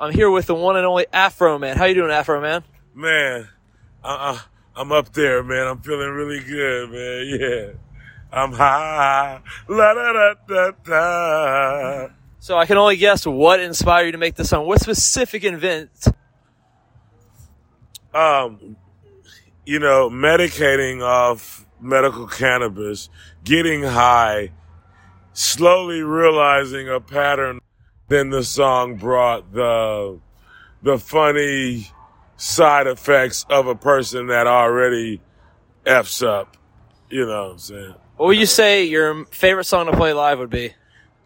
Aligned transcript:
I'm 0.00 0.12
here 0.12 0.30
with 0.30 0.46
the 0.46 0.54
one 0.54 0.76
and 0.76 0.86
only 0.86 1.06
Afroman. 1.12 1.76
How 1.76 1.86
you 1.86 1.94
doing, 1.94 2.10
Afroman? 2.10 2.62
Man, 2.94 3.48
uh, 4.04 4.38
I'm 4.76 4.92
up 4.92 5.12
there, 5.12 5.42
man. 5.42 5.66
I'm 5.66 5.80
feeling 5.80 6.10
really 6.10 6.40
good, 6.40 6.90
man. 6.90 7.40
Yeah. 7.40 7.72
I'm 8.30 8.52
high. 8.52 9.40
La 9.68 9.94
da 9.94 10.12
da 10.12 10.34
da 10.46 10.70
da. 10.84 12.08
So 12.40 12.56
I 12.56 12.66
can 12.66 12.76
only 12.76 12.96
guess 12.96 13.26
what 13.26 13.58
inspired 13.58 14.06
you 14.06 14.12
to 14.12 14.18
make 14.18 14.34
this 14.34 14.50
song. 14.50 14.66
What 14.66 14.80
specific 14.80 15.44
event? 15.44 15.90
Um, 18.14 18.76
you 19.64 19.78
know, 19.78 20.10
medicating 20.10 21.02
off 21.02 21.66
medical 21.80 22.26
cannabis, 22.26 23.08
getting 23.44 23.82
high, 23.82 24.52
slowly 25.32 26.02
realizing 26.02 26.88
a 26.88 27.00
pattern. 27.00 27.60
Then 28.08 28.30
the 28.30 28.42
song 28.42 28.96
brought 28.96 29.52
the 29.52 30.18
the 30.82 30.98
funny 30.98 31.90
side 32.36 32.86
effects 32.86 33.44
of 33.50 33.66
a 33.66 33.74
person 33.74 34.28
that 34.28 34.46
already 34.46 35.20
f's 35.84 36.22
up. 36.22 36.56
You 37.10 37.26
know 37.26 37.44
what 37.44 37.52
I'm 37.52 37.58
saying? 37.58 37.94
What 38.16 38.26
would 38.26 38.38
you 38.38 38.46
say 38.46 38.84
your 38.84 39.26
favorite 39.26 39.64
song 39.64 39.86
to 39.86 39.96
play 39.96 40.12
live 40.12 40.38
would 40.38 40.50
be? 40.50 40.74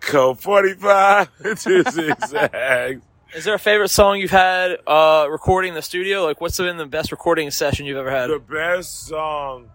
Colt 0.00 0.40
45 0.40 1.30
to 1.42 1.90
zigzags. 1.90 3.02
Is 3.34 3.44
there 3.44 3.54
a 3.54 3.58
favorite 3.58 3.88
song 3.88 4.20
you've 4.20 4.30
had 4.30 4.76
uh, 4.86 5.26
recording 5.30 5.70
in 5.70 5.74
the 5.74 5.82
studio? 5.82 6.22
Like, 6.22 6.42
what's 6.42 6.58
been 6.58 6.76
the 6.76 6.84
best 6.84 7.12
recording 7.12 7.50
session 7.50 7.86
you've 7.86 7.96
ever 7.96 8.10
had? 8.10 8.28
The 8.28 8.38
best 8.38 9.06
song 9.06 9.70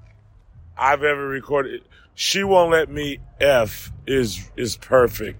I've 0.77 1.03
ever 1.03 1.27
recorded. 1.27 1.81
She 2.13 2.43
won't 2.43 2.71
let 2.71 2.89
me 2.89 3.17
f 3.39 3.91
is 4.05 4.51
is 4.55 4.77
perfect. 4.77 5.39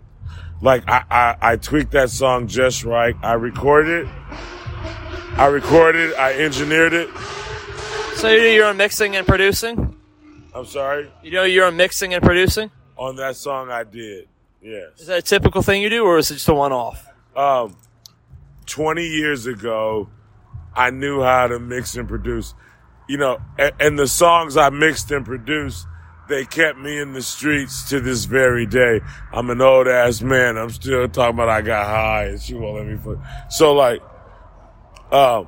Like 0.61 0.88
I, 0.88 1.03
I 1.09 1.38
I 1.53 1.55
tweaked 1.57 1.91
that 1.91 2.09
song 2.09 2.47
just 2.47 2.84
right. 2.84 3.16
I 3.21 3.34
recorded 3.34 4.07
it. 4.07 4.13
I 5.38 5.47
recorded. 5.52 6.16
I 6.16 6.33
engineered 6.33 6.93
it. 6.93 7.09
So 8.16 8.30
you 8.30 8.39
do 8.39 8.50
your 8.50 8.66
own 8.66 8.78
mixing 8.78 9.16
and 9.16 9.28
producing? 9.28 9.95
I'm 10.55 10.66
sorry. 10.66 11.11
You 11.22 11.31
know 11.31 11.44
your 11.44 11.66
own 11.66 11.78
mixing 11.78 12.16
and 12.16 12.23
producing? 12.23 12.72
On 12.97 13.16
that 13.17 13.35
song, 13.35 13.69
I 13.69 13.83
did. 13.83 14.28
Yes. 14.59 15.00
Is 15.02 15.08
that 15.08 15.19
a 15.19 15.22
typical 15.22 15.61
thing 15.61 15.83
you 15.83 15.89
do, 15.89 16.03
or 16.03 16.17
is 16.17 16.31
it 16.31 16.35
just 16.35 16.47
a 16.50 16.53
one-off? 16.53 17.08
Um, 17.35 17.78
20 18.66 19.05
years 19.05 19.45
ago, 19.45 20.09
I 20.75 20.89
knew 20.89 21.22
how 21.22 21.45
to 21.45 21.59
mix 21.59 21.95
and 21.95 22.08
produce. 22.08 22.55
You 23.08 23.17
know, 23.17 23.39
and, 23.59 23.72
and 23.80 24.00
the 24.00 24.08
songs 24.08 24.58
I 24.58 24.69
mixed 24.69 25.11
and 25.11 25.23
produced, 25.23 25.85
they 26.28 26.45
kept 26.45 26.78
me 26.78 27.00
in 27.00 27.14
the 27.14 27.22
streets 27.22 27.89
to 27.89 28.00
this 28.00 28.25
very 28.25 28.66
day. 28.66 29.02
I'm 29.31 29.50
an 29.50 29.61
old 29.61 29.88
ass 29.88 30.22
man. 30.22 30.58
I'm 30.58 30.69
still 30.69 31.08
talking 31.08 31.36
about 31.36 31.50
I 31.50 31.61
got 31.61 31.86
high 31.86 32.25
and 32.25 32.42
she 32.42 32.53
won't 32.53 32.78
let 32.78 32.88
me 32.88 32.97
put. 32.97 33.19
So 33.50 33.73
like, 33.73 34.02
um, 35.11 35.47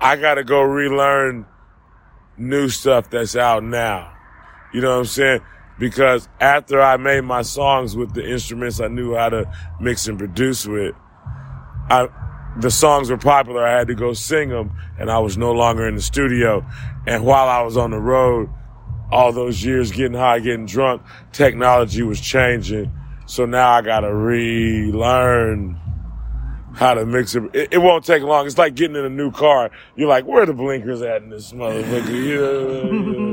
I 0.00 0.16
gotta 0.16 0.44
go 0.44 0.62
relearn 0.62 1.46
new 2.36 2.68
stuff 2.68 3.10
that's 3.10 3.36
out 3.36 3.62
now. 3.62 4.12
You 4.72 4.80
know 4.80 4.90
what 4.90 5.00
I'm 5.00 5.04
saying? 5.04 5.40
Because 5.78 6.28
after 6.40 6.80
I 6.80 6.96
made 6.96 7.22
my 7.22 7.42
songs 7.42 7.96
with 7.96 8.14
the 8.14 8.28
instruments 8.28 8.80
I 8.80 8.88
knew 8.88 9.14
how 9.14 9.30
to 9.30 9.50
mix 9.80 10.08
and 10.08 10.18
produce 10.18 10.66
with, 10.66 10.94
I, 11.88 12.08
the 12.58 12.70
songs 12.70 13.10
were 13.10 13.18
popular. 13.18 13.64
I 13.64 13.78
had 13.78 13.88
to 13.88 13.94
go 13.94 14.12
sing 14.12 14.50
them 14.50 14.72
and 14.98 15.10
I 15.10 15.18
was 15.18 15.38
no 15.38 15.52
longer 15.52 15.86
in 15.88 15.94
the 15.94 16.02
studio. 16.02 16.64
And 17.06 17.24
while 17.24 17.48
I 17.48 17.62
was 17.62 17.76
on 17.76 17.90
the 17.90 17.98
road, 17.98 18.50
all 19.12 19.32
those 19.32 19.64
years 19.64 19.90
getting 19.92 20.14
high, 20.18 20.40
getting 20.40 20.66
drunk, 20.66 21.02
technology 21.32 22.02
was 22.02 22.20
changing. 22.20 22.92
So 23.26 23.46
now 23.46 23.70
I 23.72 23.82
gotta 23.82 24.12
relearn 24.14 25.78
how 26.74 26.94
to 26.94 27.04
mix 27.04 27.34
it. 27.34 27.42
it. 27.54 27.68
It 27.72 27.78
won't 27.78 28.04
take 28.04 28.22
long. 28.22 28.46
It's 28.46 28.58
like 28.58 28.74
getting 28.74 28.96
in 28.96 29.04
a 29.04 29.10
new 29.10 29.30
car. 29.30 29.70
You're 29.96 30.08
like, 30.08 30.24
where 30.24 30.46
the 30.46 30.54
blinkers 30.54 31.02
at 31.02 31.22
in 31.22 31.30
this 31.30 31.52
motherfucker? 31.52 32.24
You 32.24 32.38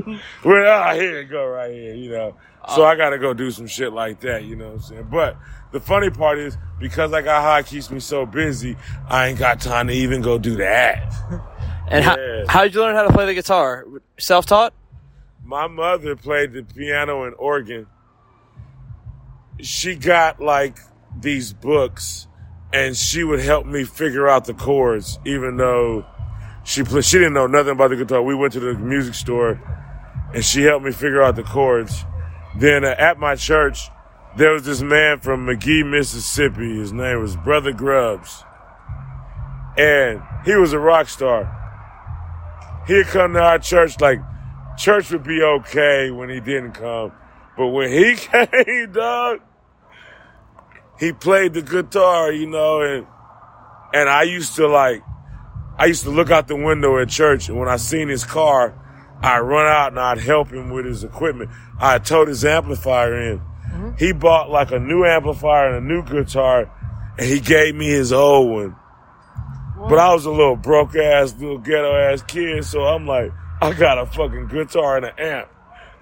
know, 0.11 0.19
where, 0.43 0.67
ah, 0.67 0.93
here 0.93 1.19
it 1.19 1.25
go 1.25 1.45
right 1.47 1.71
here, 1.71 1.93
you 1.93 2.11
know. 2.11 2.35
So 2.75 2.83
I 2.83 2.95
gotta 2.95 3.17
go 3.17 3.33
do 3.33 3.49
some 3.49 3.65
shit 3.67 3.93
like 3.93 4.19
that, 4.21 4.43
you 4.43 4.55
know 4.57 4.65
what 4.67 4.73
I'm 4.73 4.79
saying? 4.81 5.07
But 5.09 5.37
the 5.71 5.79
funny 5.79 6.09
part 6.09 6.37
is, 6.37 6.57
because 6.79 7.13
I 7.13 7.21
got 7.21 7.41
high 7.41 7.63
keeps 7.63 7.89
me 7.89 8.01
so 8.01 8.25
busy, 8.25 8.75
I 9.07 9.27
ain't 9.27 9.39
got 9.39 9.61
time 9.61 9.87
to 9.87 9.93
even 9.93 10.21
go 10.21 10.37
do 10.37 10.55
that. 10.57 11.13
And 11.89 12.03
Yeah. 12.03 12.43
how 12.49 12.63
did 12.63 12.75
you 12.75 12.81
learn 12.81 12.95
how 12.95 13.03
to 13.03 13.13
play 13.13 13.25
the 13.25 13.33
guitar? 13.33 13.85
Self-taught? 14.19 14.73
My 15.47 15.67
mother 15.67 16.17
played 16.17 16.51
the 16.51 16.61
piano 16.61 17.23
and 17.23 17.33
organ. 17.39 17.87
She 19.61 19.95
got 19.95 20.41
like 20.41 20.77
these 21.17 21.53
books 21.53 22.27
and 22.73 22.97
she 22.97 23.23
would 23.23 23.39
help 23.39 23.65
me 23.65 23.85
figure 23.85 24.27
out 24.27 24.43
the 24.43 24.53
chords, 24.53 25.19
even 25.25 25.55
though 25.55 26.05
she 26.65 26.83
pl- 26.83 26.99
she 26.99 27.17
didn't 27.17 27.33
know 27.33 27.47
nothing 27.47 27.71
about 27.71 27.91
the 27.91 27.95
guitar. 27.95 28.21
We 28.21 28.35
went 28.35 28.51
to 28.53 28.59
the 28.59 28.73
music 28.73 29.13
store 29.13 29.61
and 30.33 30.43
she 30.43 30.63
helped 30.63 30.83
me 30.83 30.91
figure 30.91 31.23
out 31.23 31.37
the 31.37 31.43
chords. 31.43 32.03
Then 32.57 32.83
uh, 32.83 32.93
at 32.97 33.17
my 33.17 33.35
church, 33.35 33.87
there 34.35 34.51
was 34.51 34.65
this 34.65 34.81
man 34.81 35.21
from 35.21 35.45
Magee, 35.45 35.81
Mississippi. 35.81 36.77
His 36.77 36.91
name 36.91 37.21
was 37.21 37.37
Brother 37.37 37.71
Grubbs. 37.71 38.43
And 39.77 40.21
he 40.43 40.55
was 40.55 40.73
a 40.73 40.79
rock 40.79 41.07
star. 41.07 41.53
He'd 42.85 43.05
come 43.05 43.31
to 43.31 43.39
our 43.39 43.59
church 43.59 44.01
like 44.01 44.19
church 44.77 45.11
would 45.11 45.23
be 45.23 45.41
okay 45.41 46.11
when 46.11 46.29
he 46.29 46.39
didn't 46.39 46.73
come. 46.73 47.11
But 47.57 47.67
when 47.67 47.91
he 47.91 48.15
came, 48.15 48.91
dog, 48.91 49.41
he 50.99 51.11
played 51.11 51.53
the 51.53 51.61
guitar, 51.61 52.31
you 52.31 52.47
know, 52.47 52.81
and 52.81 53.07
and 53.93 54.09
I 54.09 54.23
used 54.23 54.55
to 54.55 54.67
like 54.67 55.03
I 55.77 55.85
used 55.85 56.03
to 56.03 56.09
look 56.09 56.29
out 56.31 56.47
the 56.47 56.55
window 56.55 56.97
at 56.99 57.09
church 57.09 57.49
and 57.49 57.59
when 57.59 57.67
I 57.69 57.77
seen 57.77 58.07
his 58.07 58.23
car, 58.23 58.73
I'd 59.21 59.39
run 59.39 59.67
out 59.67 59.89
and 59.89 59.99
I'd 59.99 60.19
help 60.19 60.49
him 60.49 60.69
with 60.69 60.85
his 60.85 61.03
equipment. 61.03 61.49
I 61.79 61.99
towed 61.99 62.27
his 62.27 62.43
amplifier 62.45 63.15
in. 63.15 63.39
Mm-hmm. 63.39 63.91
He 63.97 64.11
bought 64.11 64.49
like 64.49 64.71
a 64.71 64.79
new 64.79 65.05
amplifier 65.05 65.75
and 65.75 65.85
a 65.85 65.87
new 65.87 66.03
guitar 66.03 66.71
and 67.17 67.27
he 67.27 67.39
gave 67.39 67.75
me 67.75 67.87
his 67.87 68.11
old 68.11 68.51
one. 68.51 68.75
But 69.77 69.99
I 69.99 70.13
was 70.13 70.25
a 70.25 70.31
little 70.31 70.55
broke 70.55 70.95
ass, 70.95 71.35
little 71.39 71.59
ghetto 71.59 71.95
ass 71.95 72.21
kid, 72.23 72.65
so 72.65 72.85
I'm 72.85 73.05
like, 73.05 73.31
I 73.61 73.73
got 73.73 73.97
a 73.97 74.05
fucking 74.05 74.47
guitar 74.47 74.97
and 74.97 75.05
an 75.05 75.13
amp. 75.19 75.47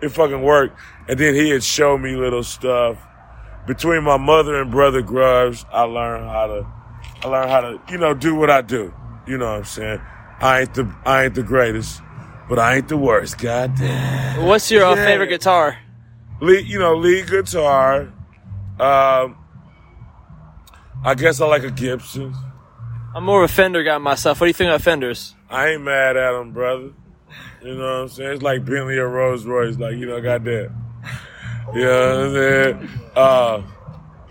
It 0.02 0.09
fucking 0.09 0.41
worked. 0.41 0.78
And 1.08 1.19
then 1.19 1.36
he 1.36 1.50
had 1.50 1.63
show 1.63 1.97
me 1.97 2.16
little 2.16 2.44
stuff. 2.44 2.97
Between 3.68 4.03
my 4.03 4.18
mother 4.18 4.62
and 4.62 4.72
brother 4.72 5.02
Grubbs, 5.02 5.66
I 5.72 5.81
learned 5.84 6.25
how 6.30 6.47
to, 6.47 6.68
I 7.24 7.28
learned 7.28 7.50
how 7.50 7.62
to, 7.62 7.81
you 7.90 7.97
know, 7.97 8.14
do 8.14 8.35
what 8.35 8.50
I 8.50 8.62
do. 8.62 8.94
You 9.28 9.38
know 9.38 9.46
what 9.52 9.58
I'm 9.59 9.64
saying? 9.66 10.02
I 10.40 10.62
ain't 10.62 10.74
the, 10.74 10.96
I 11.06 11.25
ain't 11.25 11.35
the 11.35 11.44
greatest, 11.44 12.02
but 12.47 12.59
I 12.59 12.75
ain't 12.75 12.88
the 12.88 12.97
worst. 12.97 13.38
God 13.40 13.75
damn. 13.75 14.46
What's 14.46 14.69
your 14.72 14.85
uh, 14.85 14.96
Yeah. 14.96 15.06
favorite 15.06 15.28
guitar? 15.30 15.78
Lead, 16.41 16.66
you 16.66 16.78
know, 16.80 16.96
lead 16.96 17.28
guitar. 17.30 18.12
Um, 18.80 19.38
I 21.03 21.14
guess 21.16 21.40
I 21.41 21.46
like 21.47 21.64
a 21.64 21.72
Gibson. 21.72 22.35
I'm 23.16 23.24
more 23.24 23.44
of 23.46 23.50
a 23.50 23.53
Fender 23.53 23.81
guy 23.81 23.98
myself. 23.98 24.42
What 24.42 24.46
do 24.46 24.50
you 24.50 24.53
think 24.53 24.68
about 24.68 24.81
Fenders? 24.81 25.34
I 25.50 25.70
ain't 25.70 25.84
mad 25.84 26.18
at 26.18 26.34
them, 26.34 26.52
brother. 26.52 26.92
You 27.64 27.76
know 27.76 27.84
what 27.84 28.02
I'm 28.02 28.09
saying? 28.09 28.31
It's 28.34 28.44
like 28.44 28.66
Bentley 28.66 28.98
or 28.98 29.08
Rolls 29.08 29.46
Royce, 29.46 29.78
like, 29.78 29.96
you 29.96 30.06
know, 30.06 30.20
goddamn. 30.22 30.76
You 31.74 31.81
know 31.81 32.09
what 32.09 32.26
I'm 32.26 32.34
saying? 32.34 32.90
Uh, 33.16 33.62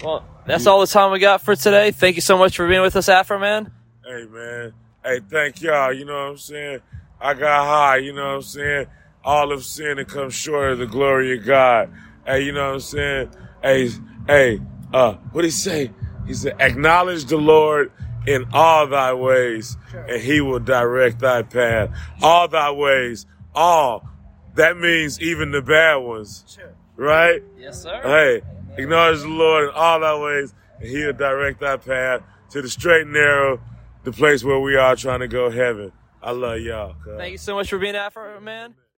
Well, 0.02 0.24
that's 0.46 0.66
all 0.66 0.80
the 0.80 0.86
time 0.86 1.12
we 1.12 1.18
got 1.18 1.40
for 1.40 1.56
today. 1.56 1.92
Thank 1.92 2.16
you 2.16 2.22
so 2.22 2.36
much 2.36 2.56
for 2.56 2.68
being 2.68 2.82
with 2.82 2.94
us, 2.94 3.08
Afroman. 3.08 3.70
hey, 4.04 4.26
man. 4.26 4.74
Hey, 5.02 5.20
thank 5.30 5.62
y'all. 5.62 5.92
You 5.92 6.04
know 6.04 6.12
what 6.12 6.30
I'm 6.32 6.36
saying? 6.38 6.80
I 7.20 7.32
got 7.32 7.64
high, 7.64 7.96
you 7.96 8.12
know 8.12 8.26
what 8.26 8.34
I'm 8.36 8.42
saying? 8.42 8.86
All 9.24 9.50
of 9.50 9.64
sin 9.64 9.98
and 9.98 10.06
come 10.06 10.28
short 10.28 10.72
of 10.72 10.78
the 10.78 10.86
glory 10.86 11.38
of 11.38 11.46
God. 11.46 11.90
Hey, 12.26 12.42
you 12.42 12.52
know 12.52 12.66
what 12.66 12.74
I'm 12.74 12.80
saying? 12.80 13.30
Hey, 13.62 13.88
hey, 14.26 14.60
uh, 14.92 15.14
what 15.32 15.44
he 15.44 15.50
say? 15.50 15.90
He 16.26 16.34
said, 16.34 16.56
acknowledge 16.60 17.24
the 17.24 17.38
Lord 17.38 17.90
in 18.26 18.46
all 18.52 18.86
thy 18.86 19.12
ways 19.14 19.76
and 19.92 20.20
he 20.20 20.40
will 20.40 20.60
direct 20.60 21.20
thy 21.20 21.42
path. 21.42 21.90
All 22.22 22.48
thy 22.48 22.70
ways, 22.70 23.26
all. 23.54 24.08
That 24.54 24.76
means 24.76 25.20
even 25.20 25.50
the 25.50 25.62
bad 25.62 25.96
ones. 25.96 26.58
Right? 26.96 27.42
Yes, 27.58 27.82
sir. 27.82 28.00
Hey, 28.02 28.42
acknowledge 28.80 29.20
the 29.20 29.28
Lord 29.28 29.64
in 29.64 29.70
all 29.74 30.00
thy 30.00 30.16
ways, 30.18 30.54
and 30.78 30.88
he'll 30.88 31.12
direct 31.12 31.60
thy 31.60 31.76
path 31.76 32.22
to 32.50 32.62
the 32.62 32.68
straight 32.68 33.02
and 33.02 33.12
narrow, 33.12 33.60
the 34.04 34.12
place 34.12 34.44
where 34.44 34.60
we 34.60 34.76
are 34.76 34.94
trying 34.94 35.20
to 35.20 35.28
go 35.28 35.50
heaven. 35.50 35.90
I 36.22 36.30
love 36.30 36.60
y'all. 36.60 36.94
cuz. 37.04 37.16
Thank 37.18 37.32
you 37.32 37.38
so 37.38 37.54
much 37.54 37.68
for 37.68 37.78
being 37.78 37.96
an 37.96 38.10
Afroman. 38.10 38.74